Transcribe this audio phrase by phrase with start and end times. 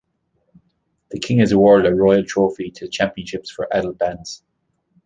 [1.11, 4.41] The King has awarded a royal trophy to the championships for adult bands.